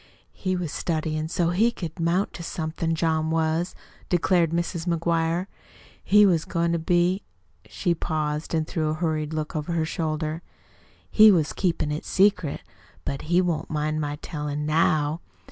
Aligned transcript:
"He 0.33 0.55
was 0.55 0.71
studyin' 0.71 1.29
so 1.29 1.51
he 1.51 1.69
could 1.71 1.99
'mount 1.99 2.33
to 2.33 2.41
somethin' 2.41 2.95
John 2.95 3.29
was," 3.29 3.75
declared 4.09 4.49
Mrs. 4.49 4.87
McGuire. 4.87 5.45
"He 6.03 6.25
was 6.25 6.43
goin' 6.43 6.71
to 6.71 6.79
be" 6.79 7.21
she 7.67 7.93
paused 7.93 8.55
and 8.55 8.67
threw 8.67 8.89
a 8.89 8.95
hurried 8.95 9.31
look 9.31 9.55
over 9.55 9.73
her 9.73 9.85
shoulder 9.85 10.41
"he 11.11 11.29
was 11.31 11.53
keepin' 11.53 11.91
it 11.91 12.03
secret, 12.03 12.61
but 13.05 13.21
he 13.29 13.41
won't 13.43 13.69
mind 13.69 14.01
my 14.01 14.15
tellin' 14.23 14.65
NOW. 14.65 15.21